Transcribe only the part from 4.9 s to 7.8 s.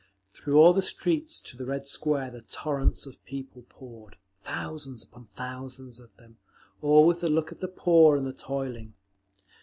upon thousands of them, all with the look of the